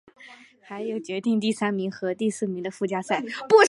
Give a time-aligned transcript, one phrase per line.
[0.63, 3.23] 还有决定第三名和第四名的附加赛。